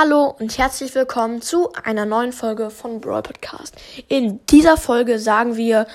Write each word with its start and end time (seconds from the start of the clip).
Hallo 0.00 0.32
und 0.38 0.56
herzlich 0.58 0.94
willkommen 0.94 1.42
zu 1.42 1.72
einer 1.72 2.04
neuen 2.06 2.32
Folge 2.32 2.70
von 2.70 3.00
Brawl 3.00 3.22
Podcast. 3.22 3.74
In 4.06 4.38
dieser 4.46 4.76
Folge 4.76 5.18
sagen 5.18 5.56
wir 5.56 5.88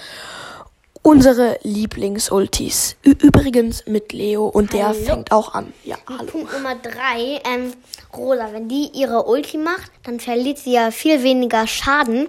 unsere 1.03 1.57
Lieblingsultis. 1.63 2.97
Übrigens 3.01 3.87
mit 3.87 4.11
Leo 4.11 4.45
und 4.45 4.73
der 4.73 4.89
Hallo. 4.89 4.99
fängt 4.99 5.31
auch 5.31 5.53
an. 5.53 5.71
Ja, 5.85 5.95
hallo. 6.09 6.25
Punkt 6.25 6.51
Nummer 6.51 6.75
drei, 6.75 7.41
ähm, 7.45 7.71
Rosa, 8.13 8.51
wenn 8.51 8.67
die 8.67 8.89
ihre 8.93 9.23
Ulti 9.23 9.57
macht, 9.57 9.89
dann 10.03 10.19
verliert 10.19 10.57
sie 10.57 10.73
ja 10.73 10.91
viel 10.91 11.23
weniger 11.23 11.65
Schaden. 11.65 12.27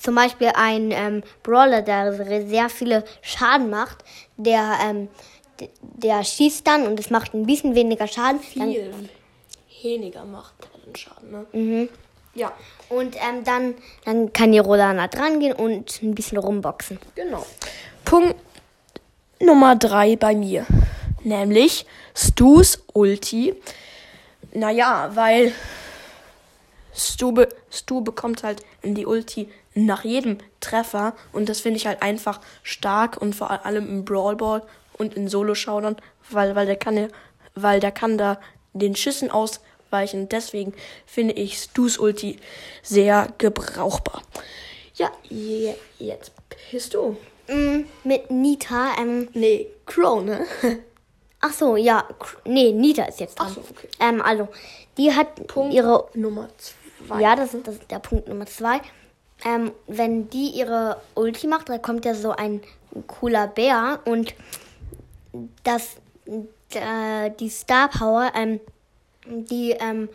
Zum 0.00 0.14
Beispiel 0.14 0.52
ein 0.54 0.92
ähm, 0.92 1.22
Brawler, 1.42 1.82
der 1.82 2.14
sehr 2.48 2.70
viele 2.70 3.04
Schaden 3.20 3.68
macht, 3.68 3.98
der, 4.38 4.78
ähm, 4.82 5.08
der 5.82 6.24
schießt 6.24 6.66
dann 6.66 6.86
und 6.86 6.98
es 6.98 7.10
macht 7.10 7.34
ein 7.34 7.44
bisschen 7.44 7.74
weniger 7.74 8.06
Schaden. 8.06 8.40
Dann, 8.54 8.72
Viel 8.72 8.94
weniger 9.82 10.24
macht 10.24 10.54
er 10.60 10.80
den 10.80 10.96
Schaden, 10.96 11.30
ne? 11.30 11.46
Mhm. 11.52 11.88
Ja, 12.34 12.52
und 12.90 13.16
ähm, 13.16 13.44
dann, 13.44 13.74
dann 14.04 14.32
kann 14.32 14.52
die 14.52 14.58
Rosa 14.58 14.92
nah 14.92 15.08
dran 15.08 15.40
gehen 15.40 15.54
und 15.54 16.02
ein 16.02 16.14
bisschen 16.14 16.38
rumboxen. 16.38 16.98
genau. 17.14 17.46
Punkt 18.04 18.36
Nummer 19.40 19.76
drei 19.76 20.16
bei 20.16 20.34
mir. 20.34 20.66
Nämlich 21.22 21.86
Stu's 22.14 22.82
Ulti. 22.92 23.54
Naja, 24.52 25.10
weil 25.14 25.52
Stu, 26.94 27.32
be 27.32 27.48
Stu 27.70 28.00
bekommt 28.00 28.42
halt 28.42 28.62
die 28.82 29.06
Ulti 29.06 29.50
nach 29.74 30.04
jedem 30.04 30.38
Treffer 30.60 31.14
und 31.32 31.48
das 31.48 31.60
finde 31.60 31.76
ich 31.76 31.86
halt 31.86 32.00
einfach 32.00 32.40
stark 32.62 33.20
und 33.20 33.34
vor 33.34 33.66
allem 33.66 33.88
im 33.88 34.04
Brawl 34.04 34.36
Ball 34.36 34.62
und 34.96 35.14
in 35.14 35.28
Solo 35.28 35.54
Showdown, 35.54 35.96
weil 36.30 36.54
weil 36.54 36.66
der 36.66 36.76
kann 36.76 36.96
ja, 36.96 37.08
weil 37.54 37.80
der 37.80 37.92
kann 37.92 38.16
da 38.16 38.38
den 38.72 38.96
Schüssen 38.96 39.30
ausweichen. 39.86 40.28
Deswegen 40.28 40.74
finde 41.06 41.34
ich 41.34 41.58
Stu's 41.58 41.98
Ulti 41.98 42.38
sehr 42.82 43.28
gebrauchbar. 43.38 44.22
Ja, 44.94 45.10
je, 45.24 45.74
jetzt 45.98 46.32
bist 46.70 46.94
du. 46.94 47.16
Mm, 47.48 47.84
mit 48.04 48.30
Nita, 48.30 48.94
ähm, 48.98 49.28
Nee, 49.34 49.68
Crow, 49.84 50.22
ne? 50.22 50.46
ach 51.40 51.52
so, 51.52 51.76
ja, 51.76 52.08
nee, 52.44 52.72
Nita 52.72 53.04
ist 53.04 53.20
jetzt 53.20 53.38
dran. 53.38 53.48
Ach 53.50 53.54
so, 53.54 53.60
okay. 53.70 53.88
Ähm, 54.00 54.20
also, 54.22 54.48
die 54.96 55.12
hat 55.14 55.46
Punkt 55.46 55.74
ihre 55.74 56.08
Nummer 56.14 56.48
zwei. 56.58 57.20
Ja, 57.20 57.36
das 57.36 57.54
ist, 57.54 57.68
das 57.68 57.76
ist 57.76 57.90
der 57.90 57.98
Punkt 58.00 58.28
Nummer 58.28 58.46
zwei. 58.46 58.80
Ähm, 59.44 59.70
wenn 59.86 60.30
die 60.30 60.48
ihre 60.48 61.00
Ulti 61.14 61.46
macht, 61.46 61.68
da 61.68 61.78
kommt 61.78 62.04
ja 62.06 62.14
so 62.14 62.30
ein 62.30 62.62
cooler 63.06 63.46
Bär 63.46 64.00
und 64.06 64.34
das, 65.62 65.96
äh, 66.70 67.30
die 67.38 67.50
Star 67.50 67.90
Power, 67.90 68.32
ähm, 68.34 68.60
die, 69.28 69.72
ähm, 69.72 70.08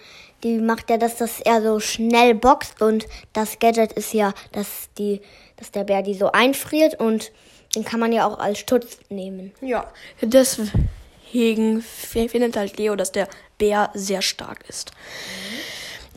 die 0.44 0.58
macht 0.58 0.90
ja, 0.90 0.98
dass 0.98 1.17
das 1.17 1.40
er 1.40 1.62
so 1.62 1.80
schnell 1.80 2.36
boxt 2.36 2.81
und 2.81 3.06
das 3.34 3.59
Gadget 3.59 3.94
ist 3.94 4.14
ja, 4.14 4.34
dass 4.52 4.90
die, 4.98 5.22
dass 5.58 5.72
der 5.72 5.84
Bär 5.84 6.02
die 6.02 6.14
so 6.14 6.31
einfriert 6.31 7.00
und 7.00 7.31
den 7.76 7.86
kann 7.86 8.00
man 8.00 8.12
ja 8.12 8.28
auch 8.28 8.40
als 8.40 8.59
Schutz 8.59 8.98
nehmen. 9.09 9.53
Ja, 9.62 9.92
deswegen 10.22 11.81
findet 11.81 12.58
halt 12.58 12.78
Leo, 12.78 12.95
dass 12.95 13.12
der 13.12 13.28
Bär 13.58 13.90
sehr 13.94 14.22
stark 14.22 14.68
ist. 14.68 14.92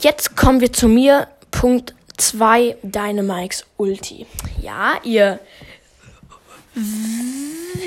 Jetzt 0.01 0.37
kommen 0.37 0.61
wir 0.61 0.73
zu 0.73 0.89
mir. 0.89 1.29
Punkt 1.51 1.95
2, 2.17 2.77
Dynamikes 2.83 3.65
Ulti. 3.77 4.27
Ja, 4.61 4.95
ihr 5.05 5.39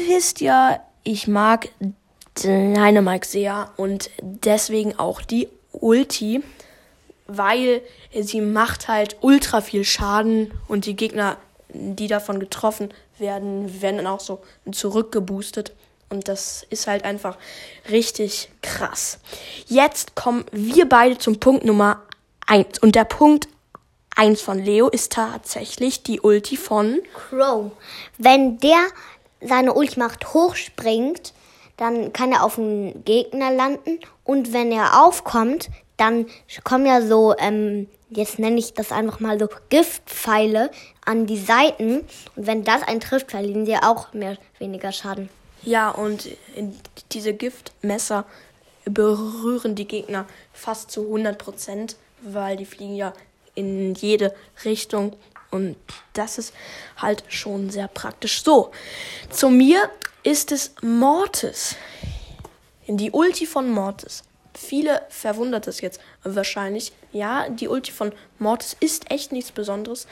wisst 0.07 0.39
ja, 0.41 0.81
ich 1.03 1.27
mag 1.27 1.69
Dynamike 2.43 3.25
sehr 3.25 3.71
und 3.77 4.09
deswegen 4.21 4.97
auch 4.97 5.21
die 5.21 5.47
Ulti, 5.71 6.43
weil 7.27 7.81
sie 8.19 8.41
macht 8.41 8.87
halt 8.87 9.17
ultra 9.21 9.61
viel 9.61 9.83
Schaden 9.83 10.53
und 10.67 10.85
die 10.85 10.95
Gegner, 10.95 11.37
die 11.69 12.07
davon 12.07 12.39
getroffen 12.39 12.93
werden, 13.17 13.81
werden 13.81 13.97
dann 13.97 14.07
auch 14.07 14.19
so 14.19 14.41
zurückgeboostet. 14.71 15.73
Und 16.09 16.29
das 16.29 16.65
ist 16.69 16.87
halt 16.87 17.03
einfach 17.03 17.37
richtig 17.89 18.49
krass. 18.61 19.19
Jetzt 19.65 20.15
kommen 20.15 20.45
wir 20.51 20.87
beide 20.87 21.17
zum 21.17 21.39
Punkt 21.39 21.65
Nummer 21.65 22.01
1. 22.45 22.79
Und 22.79 22.95
der 22.95 23.03
Punkt 23.03 23.49
1 24.15 24.41
von 24.41 24.57
Leo 24.57 24.87
ist 24.87 25.11
tatsächlich 25.11 26.03
die 26.03 26.21
Ulti 26.21 26.55
von 26.55 27.01
Crow. 27.13 27.71
Wenn 28.17 28.57
der 28.59 28.79
seine 29.41 29.73
Ulti 29.73 29.99
macht, 29.99 30.33
hochspringt, 30.33 31.33
dann 31.77 32.11
kann 32.11 32.31
er 32.31 32.43
auf 32.43 32.57
einen 32.57 33.03
Gegner 33.05 33.51
landen. 33.51 33.99
Und 34.23 34.51
wenn 34.51 34.71
er 34.71 35.03
aufkommt, 35.03 35.69
dann 35.95 36.25
kommen 36.63 36.85
ja 36.85 37.01
so, 37.01 37.35
ähm, 37.37 37.87
jetzt 38.09 38.39
nenne 38.39 38.59
ich 38.59 38.73
das 38.73 38.91
einfach 38.91 39.19
mal 39.19 39.39
so 39.39 39.47
Giftpfeile 39.69 40.71
an 41.05 41.25
die 41.25 41.37
Seiten. 41.37 41.99
Und 42.35 42.47
wenn 42.47 42.63
das 42.63 42.83
einen 42.83 42.99
trifft, 42.99 43.31
verlieren 43.31 43.65
sie 43.65 43.75
auch 43.75 44.13
mehr 44.13 44.37
weniger 44.59 44.91
Schaden. 44.91 45.29
Ja, 45.63 45.89
und 45.89 46.29
diese 47.11 47.33
Giftmesser 47.33 48.25
berühren 48.85 49.75
die 49.75 49.87
Gegner 49.87 50.25
fast 50.53 50.91
zu 50.91 51.01
100 51.01 51.37
Prozent, 51.37 51.95
weil 52.21 52.57
die 52.57 52.65
fliegen 52.65 52.95
ja 52.95 53.13
in 53.53 53.93
jede 53.95 54.33
Richtung. 54.65 55.15
Und 55.51 55.75
das 56.13 56.37
ist 56.37 56.53
halt 56.97 57.23
schon 57.27 57.69
sehr 57.69 57.87
praktisch. 57.87 58.43
So, 58.43 58.71
zu 59.29 59.49
mir 59.49 59.89
ist 60.27 60.51
es 60.51 60.75
Mortis. 60.81 61.77
Die 62.85 63.11
Ulti 63.11 63.45
von 63.45 63.71
Mortis. 63.71 64.23
Viele 64.53 65.01
verwundert 65.07 65.67
es 65.67 65.79
jetzt 65.79 66.01
wahrscheinlich. 66.21 66.91
Ja, 67.13 67.47
die 67.47 67.69
Ulti 67.69 67.93
von 67.93 68.11
Mortis 68.37 68.75
ist 68.81 69.09
echt 69.09 69.31
nichts 69.31 69.53
Besonderes. 69.53 70.05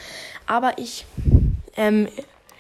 Aber 0.48 0.78
ich 0.78 1.06
ähm, 1.76 2.08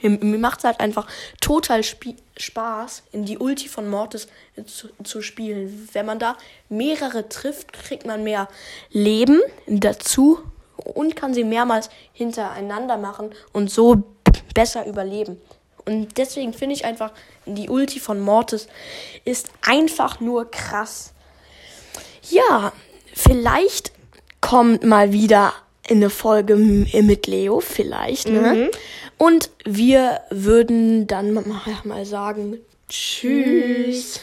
mir 0.02 0.38
macht 0.38 0.60
es 0.60 0.64
halt 0.66 0.82
einfach 0.82 1.08
total 1.40 1.82
Spie 1.84 2.18
Spaß, 2.36 3.04
in 3.14 3.24
die 3.24 3.38
Ulti 3.38 3.70
von 3.70 3.90
Mortis 3.90 4.28
zu, 4.66 4.90
zu 5.06 5.22
spielen. 5.22 5.88
Wenn 5.94 6.06
man 6.06 6.20
da 6.20 6.38
mehrere 6.68 7.30
trifft, 7.30 7.72
kriegt 7.72 8.06
man 8.06 8.26
mehr 8.26 8.50
Leben 8.92 9.40
dazu 9.66 10.40
und 10.76 11.16
kann 11.16 11.34
sie 11.34 11.46
mehrmals 11.46 11.90
hintereinander 12.12 12.98
machen 12.98 13.32
und 13.54 13.72
so 13.72 14.04
besser 14.54 14.86
überleben. 14.86 15.40
Und 15.86 16.18
deswegen 16.18 16.54
finde 16.54 16.76
ich 16.76 16.86
einfach, 16.86 17.12
die 17.46 17.70
Ulti 17.70 18.00
von 18.00 18.20
Mortis 18.20 18.68
ist 19.24 19.50
einfach 19.62 20.20
nur 20.20 20.50
krass. 20.50 21.14
Ja, 22.30 22.74
vielleicht 23.14 23.92
kommt 24.42 24.84
mal 24.84 25.12
wieder 25.12 25.54
eine 25.90 26.10
Folge 26.10 26.56
mit 26.56 27.28
Leo, 27.28 27.60
vielleicht. 27.60 28.28
Ne? 28.28 28.72
Und 29.18 29.52
wir 29.64 30.22
würden 30.32 31.08
dann 31.08 31.34
mal, 31.34 31.44
mal 31.84 32.06
sagen, 32.06 32.58
tschüss. 32.90 34.20